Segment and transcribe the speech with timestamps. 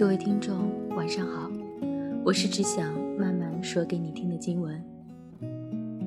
[0.00, 0.56] 各位听众，
[0.96, 1.50] 晚上好，
[2.24, 4.82] 我是只想慢慢说给你听的经文。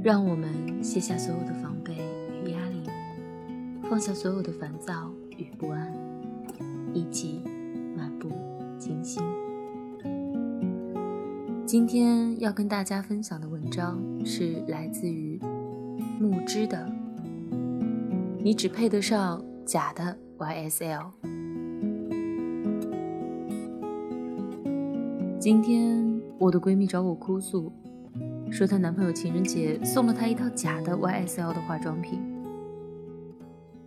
[0.04, 0.52] 让我们
[0.84, 1.94] 卸下所有的防备
[2.44, 2.82] 与压力，
[3.88, 5.94] 放下所有的烦躁与不安，
[6.92, 7.44] 一起
[7.96, 8.32] 漫步
[8.80, 9.22] 静心。
[11.64, 15.40] 今天要跟大家分享的文章是来自于
[16.20, 16.92] 木之的，
[18.40, 21.33] 你只配得上假的 YSL。
[25.44, 27.70] 今天我的闺蜜找我哭诉，
[28.50, 32.18] 说她男朋友情人节送了她一套假的 YSL 的化妆品。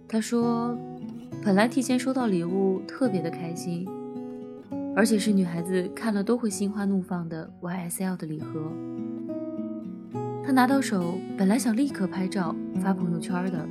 [0.06, 0.77] 她说，
[1.42, 3.88] 本来提前收到礼物特别的开心，
[4.95, 8.70] 而且是女孩子看了都会心花怒放的 YSL 的礼盒。
[10.45, 13.66] 她拿到手，本来想立刻拍照发朋友圈的，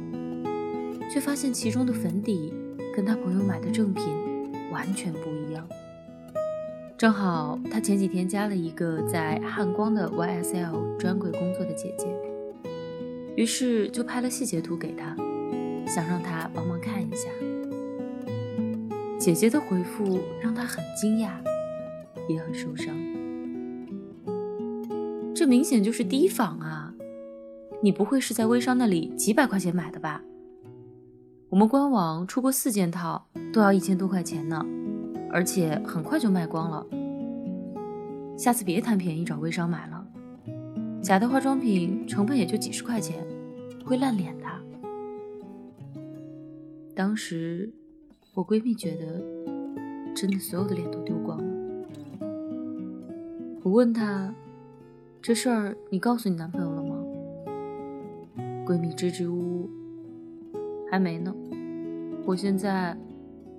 [1.13, 2.51] 却发现其中的粉底
[2.95, 4.03] 跟她朋友买的正品
[4.71, 5.34] 完全不。
[6.97, 12.07] 正好他前几天加了一个在汉光的 YSL 专柜工作的姐姐，
[13.35, 15.13] 于是就拍了细节图给她，
[15.85, 17.27] 想让她帮忙看一下。
[19.19, 21.31] 姐姐的回复让他很惊讶，
[22.29, 22.95] 也很受伤。
[25.35, 26.93] 这明显就是低仿啊！
[27.81, 30.21] 你不会是在微商那里几百块钱买的吧？
[31.49, 34.65] 我们官网出过四件套，都要一千多块钱呢。
[35.35, 36.87] 而且很快就卖光了。
[38.37, 40.07] 下次别贪便宜找微商买了，
[41.01, 43.21] 假的化妆品成本也就几十块钱，
[43.83, 44.45] 会烂脸的。
[46.95, 47.69] 当时
[48.33, 49.21] 我闺蜜觉得，
[50.15, 51.43] 真的所有的脸都丢光了。
[53.61, 54.33] 我问她，
[55.21, 56.95] 这事儿你告诉你男朋友了吗？
[58.65, 59.69] 闺蜜支支吾吾，
[60.89, 61.35] 还没呢。
[62.25, 62.97] 我现在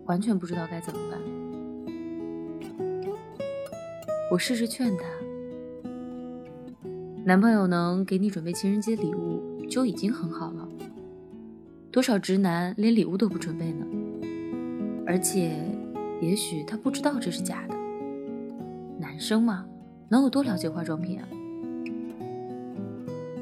[0.06, 1.35] 完全不知道该怎么办。
[4.28, 5.04] 我试着劝他，
[7.24, 10.68] 男朋友能给你准备情人节礼物就已经很好了。
[11.92, 13.86] 多少直男连礼物都不准备呢？
[15.06, 15.52] 而且，
[16.20, 17.76] 也许他不知道这是假的。
[18.98, 19.64] 男生嘛，
[20.08, 21.28] 能有多了解化妆品啊？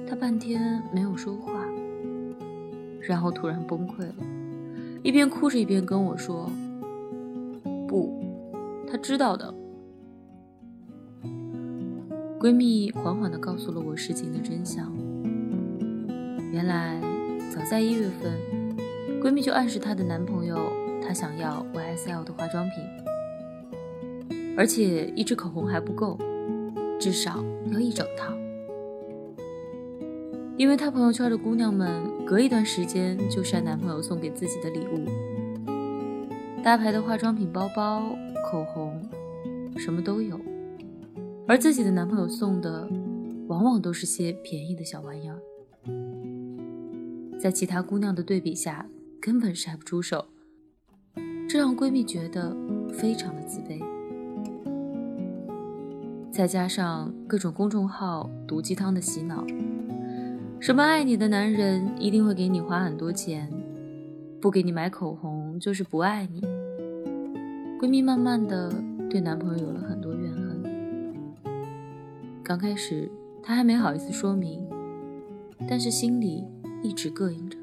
[0.06, 1.64] 他半天没有说话，
[3.00, 4.16] 然后突然崩溃了，
[5.03, 6.50] 一边哭着一边跟我说
[7.88, 8.22] ：“不，
[8.87, 9.53] 他知道的。”
[12.44, 14.93] 闺蜜缓缓地告诉了我事情的真相。
[16.53, 17.00] 原来，
[17.50, 18.38] 早在一月份，
[19.19, 22.84] 闺蜜就暗示她的男朋友，她想要 YSL 的化妆品，
[24.59, 26.19] 而且一支口红还不够，
[27.00, 28.34] 至少要一整套。
[30.59, 35.06] 因为她朋友圈的姑娘们，隔一段时间就晒男朋友送给自己的礼物，
[36.62, 39.00] 大牌的化妆品、包包、口红，
[39.78, 40.38] 什么都有。
[41.47, 42.88] 而自己的男朋友送的，
[43.49, 45.38] 往往都是些便宜的小玩意儿，
[47.38, 48.87] 在其他姑娘的对比下，
[49.21, 50.25] 根本晒不出手，
[51.47, 52.56] 这让闺蜜觉得
[52.91, 53.78] 非常的自卑。
[56.32, 59.44] 再加上各种公众号毒鸡汤的洗脑，
[60.59, 63.53] 什么爱你的男人一定会给你花很多钱，
[64.41, 66.41] 不给你买口红就是不爱你。
[67.78, 68.72] 闺蜜慢慢的
[69.11, 70.13] 对男朋友有了很多。
[72.44, 73.10] 刚开始，
[73.43, 74.69] 她还没好意思说明，
[75.66, 76.44] 但是心里
[76.82, 77.56] 一直膈应着，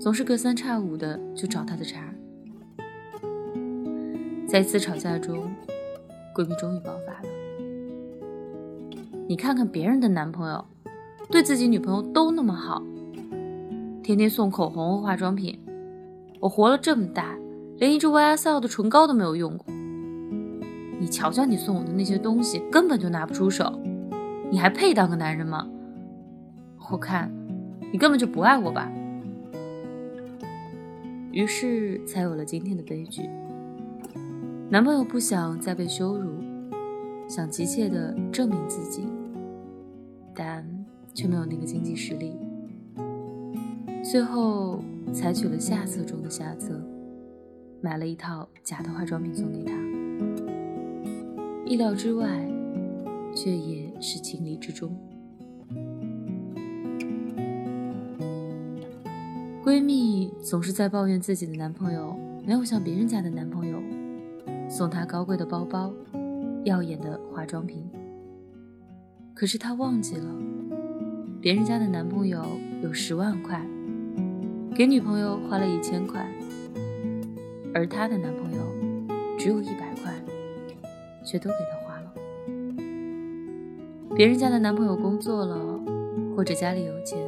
[0.00, 2.12] 总是隔三差五的就找他的茬。
[4.48, 5.48] 在一次吵架中，
[6.34, 7.28] 闺蜜终于爆发了
[9.28, 10.64] ：“你看看别人的男朋友，
[11.30, 12.82] 对自己女朋友都那么好，
[14.02, 15.56] 天天送口红和化妆品，
[16.40, 17.38] 我活了这么大，
[17.78, 19.66] 连一支 YSL 的唇膏都没有用过。”
[20.98, 23.78] 你瞧瞧，你送我的那些东西根本就拿不出手，
[24.50, 25.68] 你还配当个男人吗？
[26.90, 27.30] 我看
[27.92, 28.90] 你根本就不爱我吧。
[31.32, 33.28] 于是才有了今天的悲剧。
[34.70, 36.40] 男朋友不想再被羞辱，
[37.28, 39.06] 想急切的证明自己，
[40.34, 40.66] 但
[41.12, 42.36] 却没有那个经济实力。
[44.02, 44.82] 最后
[45.12, 46.80] 采取了下策中的下策，
[47.80, 49.72] 买了一套假的化妆品送给他。
[51.68, 52.48] 意料之外，
[53.34, 54.96] 却也是情理之中。
[59.64, 62.16] 闺蜜总是在抱怨自己的男朋友
[62.46, 63.82] 没有像别人家的男朋友
[64.68, 65.92] 送她高贵的包包、
[66.64, 67.84] 耀眼的化妆品。
[69.34, 70.24] 可是她忘记了，
[71.40, 72.44] 别人家的男朋友
[72.80, 73.60] 有十万块，
[74.72, 76.24] 给女朋友花了一千块，
[77.74, 78.60] 而她的男朋友
[79.36, 80.15] 只有一百块。
[81.26, 82.12] 却都给他花了。
[84.14, 85.78] 别人家的男朋友工作了，
[86.34, 87.18] 或者家里有钱，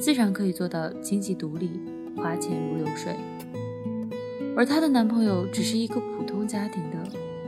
[0.00, 1.78] 自然可以做到经济独立，
[2.16, 3.14] 花钱如流水。
[4.56, 6.96] 而她的男朋友只是一个普通家庭的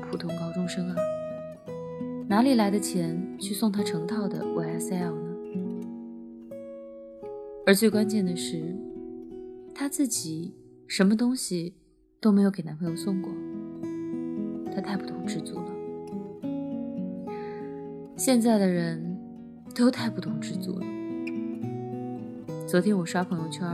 [0.03, 0.97] 普通高中生啊，
[2.29, 5.35] 哪里来的钱去送她成套的 YSL 呢？
[7.67, 8.77] 而最关键的是，
[9.75, 10.55] 她自己
[10.87, 11.75] 什么东西
[12.21, 13.33] 都没有给男朋友送过，
[14.75, 15.71] 他太不懂知足了。
[18.17, 19.19] 现在的人
[19.75, 20.87] 都太不懂知足了。
[22.67, 23.67] 昨天我刷朋友圈。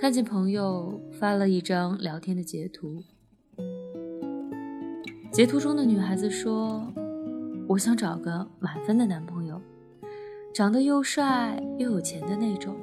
[0.00, 3.02] 看见朋友发了一张聊天的截图，
[5.32, 6.86] 截图中的女孩子说
[7.66, 9.60] ：“我想找个满分的男朋友，
[10.54, 12.76] 长得又帅又有钱的那种，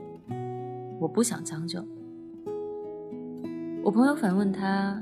[0.99, 1.81] 我不想将就。”
[3.81, 5.01] 我朋友反问他：“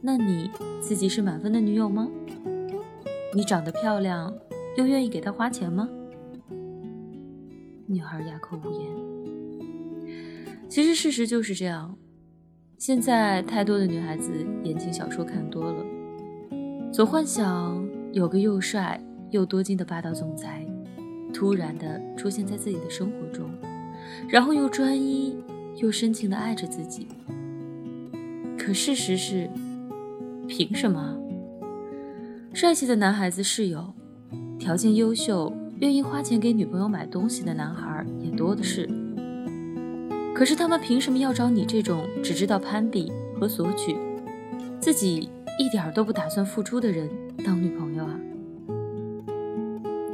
[0.00, 0.50] 那你
[0.80, 2.08] 自己是满分的女友吗？
[3.34, 4.32] 你长得漂亮
[4.76, 5.88] 又愿意给他花钱吗？”
[7.86, 8.90] 女孩哑口无言。
[10.68, 11.96] 其实事实就是这样，
[12.78, 14.30] 现在太多的女孩子
[14.62, 15.84] 言情小说看多了，
[16.92, 20.64] 总幻想有个又帅又多金的霸道总裁，
[21.34, 23.50] 突然的出现在自己的生活中，
[24.28, 25.36] 然后又专一
[25.76, 27.08] 又深情的爱着自己。
[28.56, 29.50] 可事实是，
[30.50, 31.16] 凭什么？
[32.52, 33.94] 帅气的男孩子是有，
[34.58, 38.90] 条件优秀、愿意花钱给女朋友买东西的男孩也多的是。
[40.34, 43.96] 可是他们凭什么要找你这种只知道攀比和索取，
[44.80, 47.08] 自己一点都不打算付出的人
[47.44, 48.18] 当女朋友啊？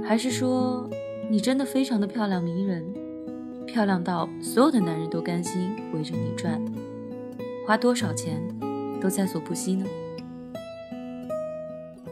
[0.05, 0.87] 还是说
[1.31, 2.85] 你真的非常的漂亮迷人，
[3.67, 6.61] 漂亮到所有的男人都甘心围着你转，
[7.67, 8.39] 花多少钱
[9.01, 9.87] 都在所不惜呢？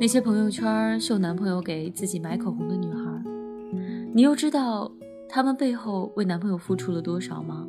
[0.00, 3.23] 那些朋友圈秀男朋友给自己买口红的女孩，
[4.12, 4.91] 你又知道
[5.29, 7.69] 他们背后为男朋友付出了多少吗？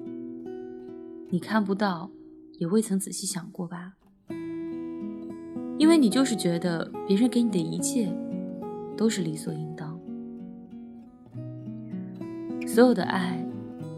[1.30, 2.10] 你看不到，
[2.57, 3.94] 也未曾仔细想过吧？
[5.77, 8.12] 因为你就是觉得别人给你的一切
[8.98, 10.00] 都是理所应当。
[12.66, 13.45] 所有的爱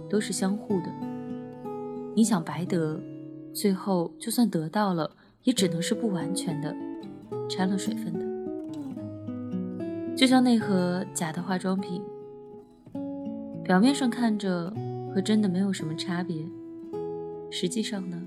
[0.09, 0.93] 都是相互的，
[2.13, 2.99] 你想白得，
[3.53, 5.09] 最后就算得到了，
[5.43, 6.75] 也只能是不完全的，
[7.49, 8.25] 掺了水分的。
[10.15, 12.01] 就像那盒假的化妆品，
[13.63, 14.73] 表面上看着
[15.13, 16.45] 和真的没有什么差别。
[17.49, 18.26] 实际上呢？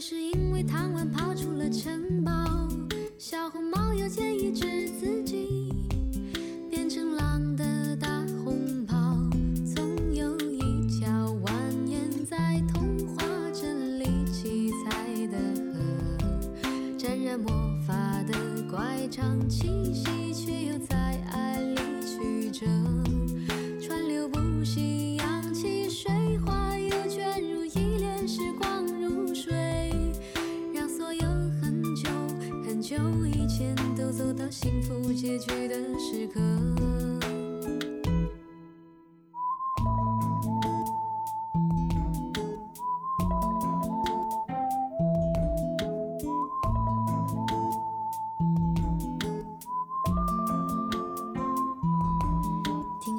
[0.00, 2.32] 是因为贪玩跑出了城堡，
[3.18, 5.74] 小红帽要建议治自己
[6.70, 9.18] 变成狼的大红袍。
[9.74, 11.50] 总有一条蜿
[11.84, 15.36] 蜒在童话镇里七彩的
[15.74, 17.50] 河，沾染魔
[17.84, 20.06] 法的乖张气息，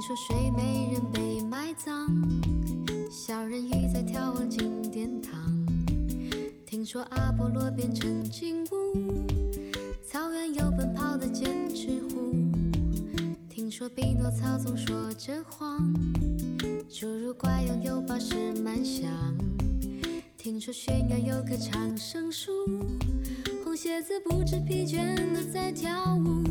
[0.09, 2.09] 听说睡美人被埋葬，
[3.11, 5.39] 小人鱼在眺望金殿堂。
[6.65, 9.27] 听说阿波罗变成金乌。
[10.03, 12.33] 草原有奔跑的剑齿虎，
[13.47, 15.93] 听说匹诺曹总说着谎，
[16.89, 19.11] 侏儒怪拥有宝石满箱，
[20.35, 22.51] 听说悬崖有棵长生树，
[23.63, 26.41] 红鞋子不知疲倦的在跳舞，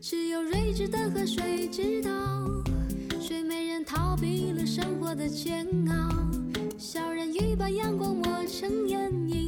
[0.00, 2.10] 只有睿智的河水知道？
[3.20, 6.08] 睡美人逃避了生活的煎熬？
[6.78, 9.47] 小人鱼把阳光抹成眼影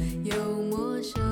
[0.35, 1.30] 有陌生。